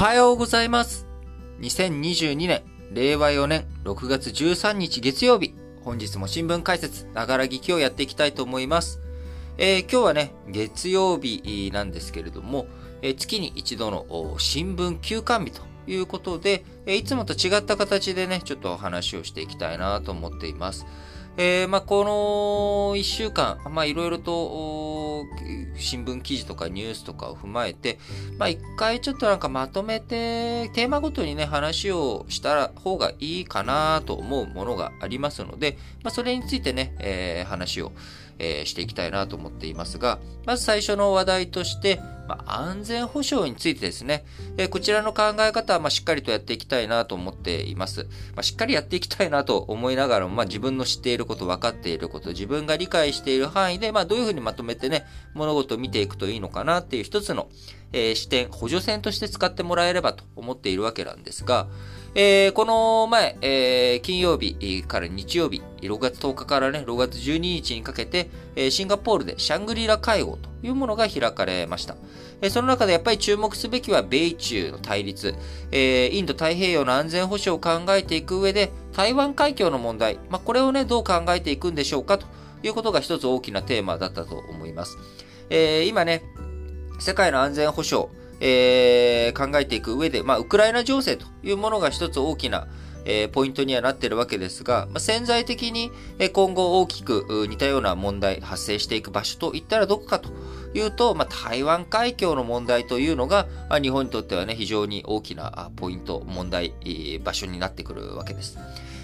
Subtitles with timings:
[0.00, 1.06] はようございます。
[1.60, 5.54] 2022年、令和4年6月13日月曜日、
[5.84, 8.98] 本日も新聞解説、ながら聞きをやっていきたいと思います。
[9.58, 12.66] えー、今日はね、月曜日なんですけれども、
[13.02, 20.86] えー、月に一度の新聞休刊日ということで、えー、いつもと違った形でね、ちょっとお話をしていきたいなと思っています。
[21.42, 25.24] えー、まあ、この1週間、まあ、いろいろと、
[25.74, 27.98] 新聞記事とかニュースとかを踏まえて、
[28.36, 37.92] まあ、一回ちょっとなんかまとめて、テーマごとにね、話をした方がいいかなと思うものがありますので、まあ、それについてね、えー、話を、
[38.40, 44.24] えー、していきたいなと思っていますが、まず最初の話題として、まあ、安全保障についてですね、
[44.56, 48.04] えー、こちらの考え方は、まあ、しっかりとやっていきたいなと思っています。
[48.34, 57.48] まあ、しっかりやっていきたいなと思いながらも、まあ、自分の知っていること、分かっていること、自分が理解している範囲で、まあ、どういうふうにまとめてね、物事を見ていくといいのかなっていう一つの、
[57.92, 61.68] えー、視点、補助線として使ってもらえればと思っているわけなんですが、
[62.14, 71.94] えー、この前、えー、金曜日から日曜日、6月10日からね、6月12日にかけて、えー、シンガポールでシャングリラ会合というものが開かれました。
[72.40, 75.36] えー、その中でやっぱり注目すべきは米中の対立、
[75.70, 82.26] えー、インド太平洋の安全保障を考えていく上で、台湾海峡の問題、まあ、これをね、どう考えていくんでしょうかと
[82.64, 84.98] いうことが一つ大きなテーマだったと思います。
[85.48, 86.24] えー、今ね、
[86.98, 88.08] 世界の安全保障、
[88.40, 92.66] えー、考えていく上で、まあ、ウクライナ情勢というものが一つ大きな、
[93.04, 95.90] えー、ポイントにはなっているわけですが、まあ、潜在的に
[96.32, 100.30] 今後大きく似たような問題発生していく場所といったらどこかと
[100.74, 103.46] いうと、まあ、台湾海峡の問題というのが、
[103.82, 106.72] 日本にとってはね、非常に大きなポイント、問題、
[107.22, 108.58] 場所になってくるわけです。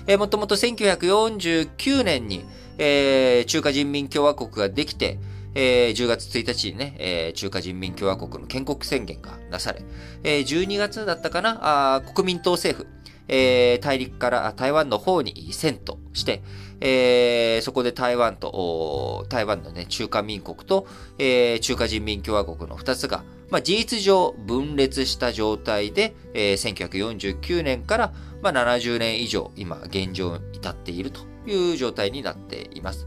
[0.06, 2.44] えー、もともと1949年に、
[2.78, 5.18] えー、中華人民共和国ができて、
[5.58, 9.82] えー、10月1日にね、えー、中華人民共和国の建国宣言がなされ、
[10.22, 12.88] えー、12月だったかな、あ国民党政府、
[13.26, 16.42] えー、大陸から台湾の方に遷都して、
[16.80, 20.86] えー、そこで台湾と、台湾のね、中華民国と、
[21.18, 33.06] えー、中華人民共和国の2つが、まあ、事実上分裂した状態で、えー、1949年から、まあ、70年以上、今、現状に至っているという状態になっています。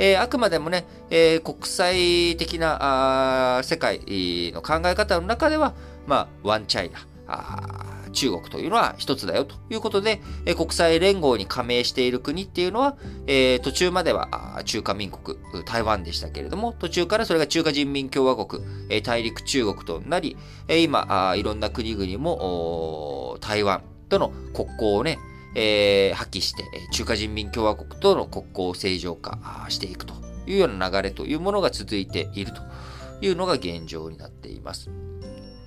[0.00, 4.00] えー、あくまでもね、えー、国際的なあ世界
[4.54, 5.74] の考え方の中では、
[6.06, 12.96] まあ、ワンチャイナ、あ中国というのは一つだよということで、えー、国際連合に加盟している国っていうのは、
[13.26, 25.18] えー、途中までは中華民国、台湾でしたけれども、途中からそれが中華人民共和国、えー、大陸中国となり、え、今あ、いろんな国々も台湾との国交をね、
[25.54, 30.14] えー、破棄して、中華人民共和国との国交を正常化していくと
[30.46, 32.60] いうような流れというものが続いていると
[33.20, 34.90] いうのが現状になっています。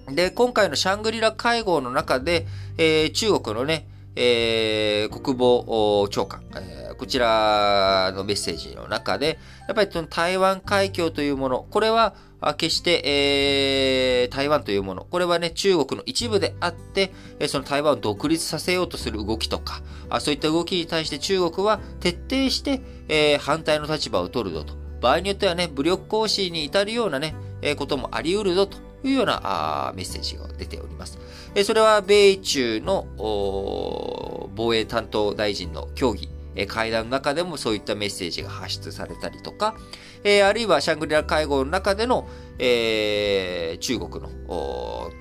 [0.08, 2.46] で、今回のシャングリラ会合の中で、
[2.78, 12.16] えー、中国のね、えー、国防長官、えー、こちらのメッセージの中で、やっぱりその台湾海峡というもの、これは
[12.58, 17.12] 決して、えー、台湾というもの、これはね、中国の一部であって、
[17.48, 19.82] その台湾を独立させようとする動きとか、
[20.20, 24.74] そういった動きに対して中国は徹底して、えー、反対の立場を取るぞと。
[25.02, 29.42] 場合によってはね、武力行使に至るようなね、えこともあり得るぞというような
[29.90, 31.20] あメッセージが出ております。
[31.56, 39.76] えそれは米中の防衛担当大臣の協議、え会談の中でもそういったメッセージが発出されたりとか、
[40.24, 42.28] え、あるいはシャングリラ会合の中での、
[42.60, 45.12] え、中国の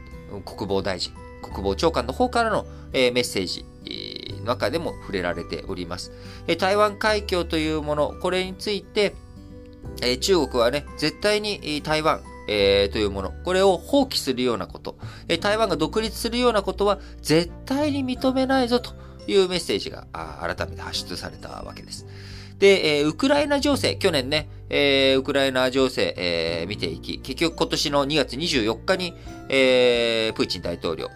[0.44, 3.65] 国防大臣、国防長官の方からの、え、メッセージ、
[4.42, 6.12] の中でも触れられております。
[6.47, 9.15] え台湾海峡というもの、これについて、
[10.03, 14.97] え中国はね、絶対に台湾、えー、というもの、これを放棄するようなこと、
[15.28, 18.91] え台湾が独立するようなことは絶対に認めないぞと
[19.27, 22.06] いうメッセージが改めて発出されたわけです。
[22.62, 29.16] で、えー、ウクライナ情勢、去年ね、えー、ウクライナ情勢、えー、見ていき、結局今年の2月24日に、
[29.48, 31.09] えー、プーチン大統領、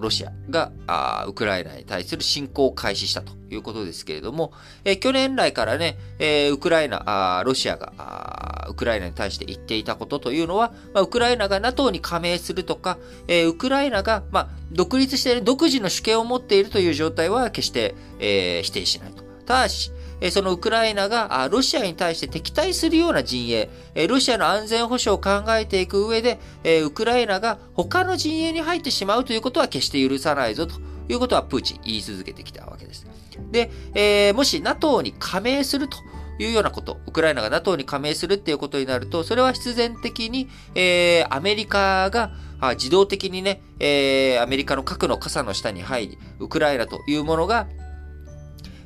[0.00, 4.52] ロシアがあウクライナに対する侵攻を開始したということですけれども、
[4.84, 12.98] えー、去年来からね、えー、ウクライナ、あロシアがあウクライナに対して言っていたことというのは、まあ、ウクライナが NATO に加盟するとか、
[13.28, 19.22] えー、ウクライナが、まあ、独立して、独自の主権を持っているという状態は決して、えー、否定しないと。
[19.46, 19.92] ただし、
[20.30, 23.68] そのウクライナがロシアに対して敵対するような陣営、
[24.08, 26.38] ロシアの安全保障を考えていく上で、
[26.84, 30.74] ウクライナが他の陣営に入ってしまうということは決して許さないぞと
[31.08, 33.06] いうことはプーチン言い続けてきたわけです。
[33.50, 35.98] で、もし NATO に加盟すると
[36.38, 42.32] いうようなこと、ウクライナが NATO に加盟するっていうことになると、それは必然的に、えー、アメリカが
[42.74, 47.68] 自動的にね、えー、アメリカの核の傘の下に入り、ウクライナというものが、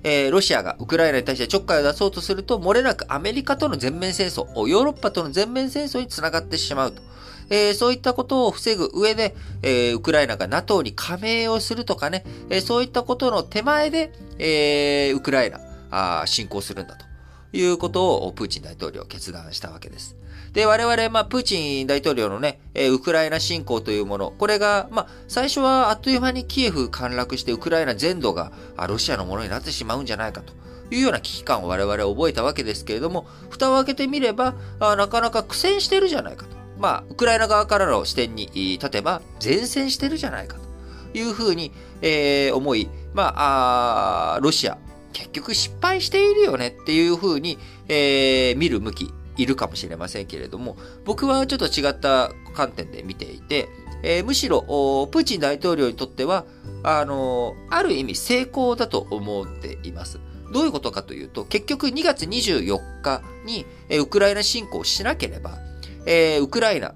[0.03, 7.03] えー、ロシアがウクライナに対してちょっかいを出そうとすると、漏れなくアメリカとの全面戦争、ヨーロッパとの全面戦争につながってしまうと。
[7.51, 15.61] えー、そういったことを防ぐ上で、えー、ウクライナが NATO に加盟をするとかね、えー、そういったことの手前で、えー、ウクライナ、
[15.91, 17.05] あ侵攻するんだと
[17.53, 20.20] いうことをプーチン大統領決断したわけです。
[20.53, 30.53] で、我々、まあ、プーチン大統領のね、えー、ウクライナ侵攻というもの、これが、まあ、最初はあっという間にキエフ陥落して、ウクライナ全土があロシアのものになってしまうんじゃないかと。
[30.93, 36.57] いうような危機感を我々は覚えたわけですけれども、蓋を開けてみれば、あなかなか苦戦してるじゃないかと。
[36.79, 40.71] まあ、ウクライナ側からの視点に立てば、前線してるじゃないかと。
[41.13, 44.79] いうふうに、えー、思い、まああ、ロシア、
[45.13, 47.59] 結局失敗しているよねっていうふうに、
[47.89, 49.15] えー、見る向き。
[49.37, 53.69] いるかもしれませんけれども、僕はちょっと違った観点で見ていて、
[54.03, 54.63] えー、むしろ、
[55.11, 56.45] プーチン大統領にとっては、
[56.83, 60.21] あのー、ある意味成功だと思っています。
[60.53, 65.59] どういうことかというと、結局2月24日に、えー、ウクライナ侵攻しなければ、
[66.07, 66.95] えー、ウクライナ、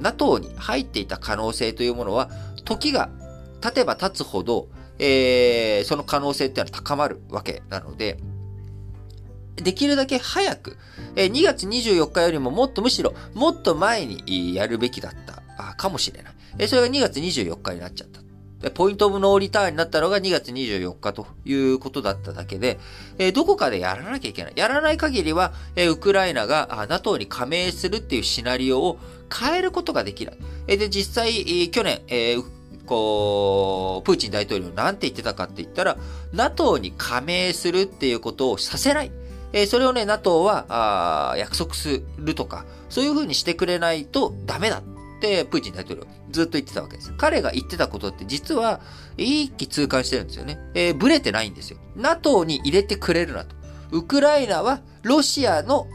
[0.00, 2.30] NATO に入っていた可能性というものは、
[2.64, 3.10] 時が
[3.60, 4.68] 経てば経つほど、
[4.98, 8.18] えー、その可能性っていうのは高まるわけなので、
[9.56, 10.76] できるだけ早く、
[11.16, 16.68] え2月24日よりももっとむしろ、もっと前にやるべきだったかもしれない。
[16.68, 18.24] それが2月24日になっちゃった。
[18.70, 22.78] ポイントオブノーリターンになったのが2月24日ということだっただけで、
[23.32, 24.52] どこかでやらなきゃいけない。
[24.56, 28.98] やらない限りは、ウクライナが NATO に加盟するっていうシナリオを
[29.32, 30.32] 変えることができな
[30.66, 30.76] い。
[30.78, 32.00] で、実際、去年、
[32.86, 35.96] こう、プーチン大統領なんて言ってたかって言ったら、
[36.32, 39.12] NATO に加盟するっていうことをさせない。
[39.54, 40.66] えそれをね、NATO は
[41.30, 44.82] あ約束するとか、そういう風にしてくれないとダメだっ
[45.20, 47.14] てプーチン大統領ずっと言ってたわけです。
[47.16, 48.80] 彼が言ってたことって実は
[49.16, 50.58] 一気通貫してるんですよね。
[50.74, 51.78] えー、ブレてないんですよ。
[51.94, 53.54] NATO に入れてくれるなと。
[53.92, 55.86] ウクライナはロシアの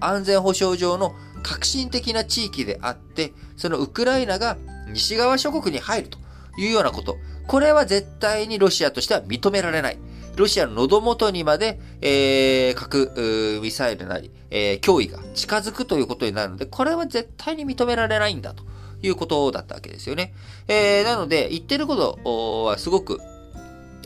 [0.00, 4.56] 安全保障上の革新的な地域であって、そのウクライナが
[4.88, 6.18] 西側諸国に入ると
[6.58, 7.18] いうようなこと。
[7.46, 9.98] これは絶対にロシアとしては認められない。
[10.36, 18.64] ロシアの喉元にまで、えー、核、ミサイルなり、えー、脅威が近づくということになるので、これは絶対に認められないんだと
[19.02, 20.34] いうことだったわけですよね。
[20.68, 23.20] えー、なので、言ってることはすごく、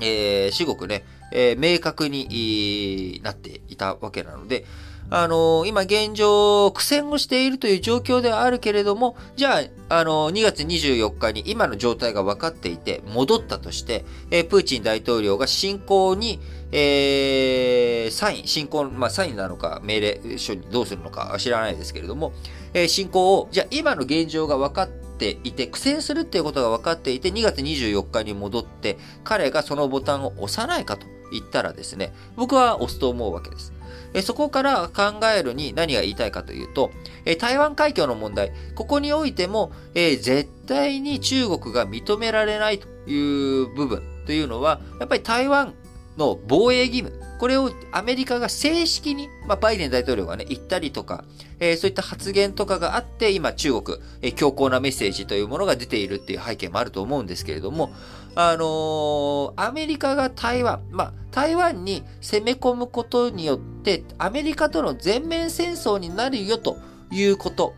[0.02, 4.64] えー、至極ね、えー、明確になっていたわけなので、
[5.10, 16.40] あの、今現状苦戦をしているという状況ではあるけれども、じゃあ、あのー、2月24日に今の状態が分かっていて戻ったとして、え、プーチン大統領が侵攻に、
[16.72, 22.32] えー、サイン、侵攻、まあ、サインなのか命令書にどうするのか知らないですけれども、
[22.74, 31.06] えー、侵攻を、じゃあ今の現状が分かっていて、苦戦するっていうことが分かっていて、2月24日に戻って、彼がそのボタンを押さないかと。
[31.32, 33.72] 言ったらですね、僕は押すと思うわけです。
[34.14, 36.90] えそこから考えるに何が言いたいかというと、
[37.24, 45.74] え台湾海峡の問題、ここにおいても、え絶対に中国が認められないという部分というのは、やっぱり台湾
[46.18, 51.24] の防衛義務、これをアメリカが正式に、まあ、バイデン大統領がね、言ったりとか、
[51.60, 57.92] えー、そういった発言とかがあって、今中国、えー、強硬なメッセージというものが出ているっていう背景もあると思うんですけれども、
[58.34, 66.78] あのー、アメリカが台湾、まあ、台湾に攻め込むことによって、アメリカとの全面戦争になるよと
[67.10, 67.74] いうこと。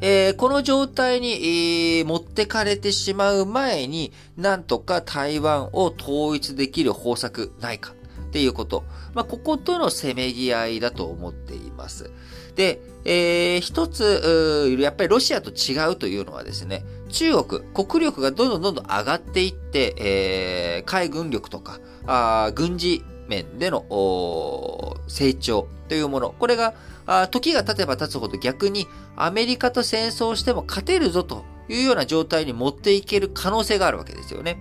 [0.00, 1.32] えー、この状態に、
[1.98, 8.84] えー、持ってかれてしまう前に、なんとか台湾を統一できる方策ないかっていうこと。
[9.14, 12.10] まあ、こことのせめぎ合いだと思っています。
[12.54, 23.84] で、えー、一つ、やっぱりロシアと違うというのはですね、中国、国力がどんどんどんどん上がっていって、えー、海軍力とか、あ軍事面での
[25.08, 26.74] 成長というもの、これが
[27.06, 28.86] あ時が経てば経つほど逆に
[29.16, 34.58] アメリカと戦争しても勝てるぞというような状態に持っていける可能性があるわけですよね。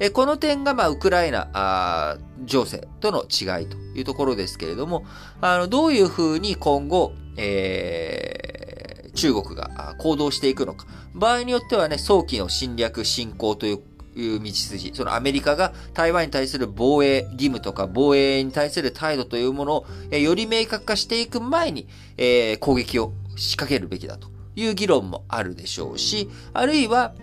[0.00, 5.04] えこの点が、まあ、ウクライナ情勢との違いというところですけれども、
[5.40, 10.86] あの、どういうふうに今後、えー、中国が行動していくのか。
[11.14, 13.80] 場合によってはね、早期の侵略、侵攻という
[14.16, 19.76] いう道筋、そのアメリカが台湾に対する防衛義務とか防衛に対する態度というもの
[20.10, 21.86] を、より明確化していく前に、
[22.16, 27.14] えー、攻撃を仕掛けるべきだという議論もあるでしょうし、あるいは、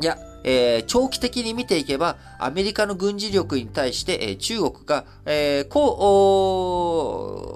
[0.00, 7.53] いや、えー、長期的に見ていけば、アメリカの軍事力に対して、えー、中国が、えー、こう、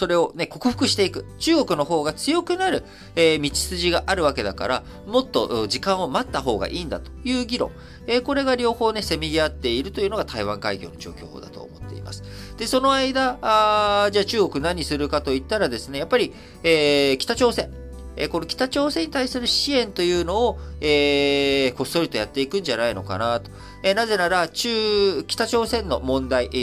[0.00, 1.26] それをね、克服していく。
[1.38, 2.84] 中国の方が強くなる、
[3.16, 7.70] えー、道筋があるわけだから、もっと時間を待った方がいいんだという議論。
[8.06, 12.22] えー、これが両方ね、せめぎ合っているというのが台湾海峡の状況法だと思っています。
[12.56, 17.70] で、その間、あじゃあ中国何するかといったらですね、やっぱり、えー、北朝鮮。
[18.16, 23.50] えこの北朝鮮に対する支援というのを、えー、こっそりとやっていくんじゃないのかなと。
[23.82, 26.56] えー、なぜなら、中、北朝鮮の問題、え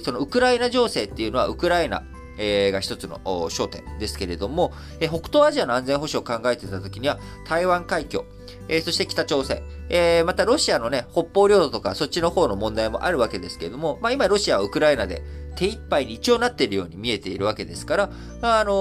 [0.00, 2.02] ー、そのウクライナ情勢っていうのは、ウクライナ、
[2.38, 8.24] えー、が一つの焦点ですけれども、えー、北東アジアの安全保障を考えていたときには、台湾海峡、
[8.68, 15.22] えー、そして北朝鮮、えー、またロシアのね、北方領土とかそっちの方の問題もあるわけですけれども、まあ今ロシアはウクライナで
[15.56, 18.10] 手一杯に一応なっているように見えているわけですから、
[18.42, 18.72] あの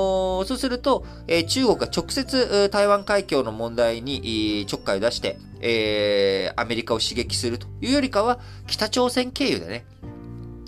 [0.41, 9.86] ー、そうすると、えー、中国が直接台湾海峡の問題にちょっかいを出して、えー、アメリカを刺激するというよりかは、北朝鮮経由でね、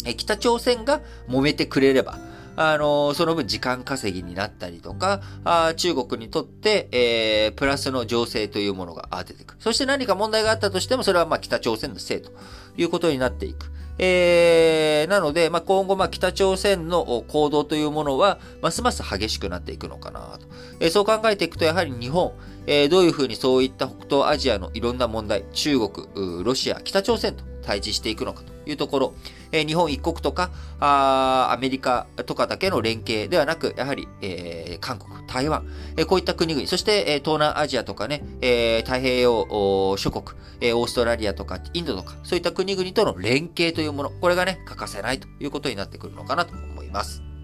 [0.05, 2.17] え北朝鮮が揉めてくれれば、
[2.55, 9.59] あの、その分時間稼ぎになったりとか、あ中国にとって、えー、プラスの情勢というものが出てくる。
[9.59, 12.31] そして何か問題があったとしても、それはまあ北朝鮮のせいと
[12.77, 13.71] いうことになっていく。
[13.97, 20.47] えー、なので、まあ、今後、まあ、北朝鮮の行動というものは、ますます激しくなっていくのかなと。
[20.79, 22.33] えー、そう考えていくと、やはり日本、
[22.67, 29.13] えー、どういうふうにそういった北東アジアのいろんな問題、中国、ロシア、北朝鮮と対峙していくのかというところ、
[29.51, 35.65] えー、日本一国とかあ、アメリカとかだけの連携ではなく、やはり、えー、韓国、台湾、
[35.97, 47.34] えー、こういった国々、そして、えー、東南アジアとかね、えー、太平洋諸国、えー、オーストラリアとかインドとか、そういった国々との連携というもの、これがね、欠かせないということになってくるのかなと思います。